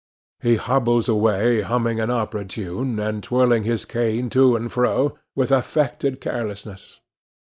[0.41, 5.51] He hobbles away humming an opera tune, and twirling his cane to and fro, with
[5.51, 7.01] affected carelessness.